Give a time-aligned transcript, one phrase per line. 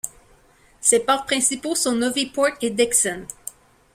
[0.79, 3.27] Ses ports principaux sont Novy Port et Dickson.